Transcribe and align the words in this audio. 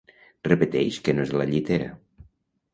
Repeteix 0.47 0.97
que 1.09 1.15
no 1.19 1.27
és 1.27 1.35
a 1.37 1.37
la 1.43 1.47
llitera. 1.53 1.93